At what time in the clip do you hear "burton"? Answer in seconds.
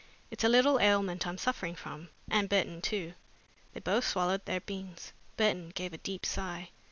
2.49-2.81, 5.37-5.69